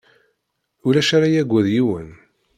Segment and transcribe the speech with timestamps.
[0.87, 2.09] Ulac ara yagad yiwen.